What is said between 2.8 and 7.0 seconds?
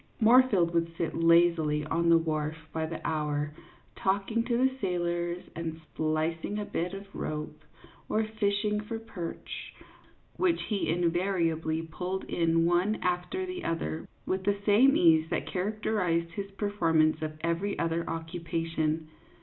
the hour, talking to the sailors and splicing a bit